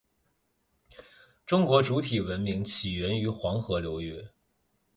[1.45, 4.27] 中国主体文明起源于黄河流域。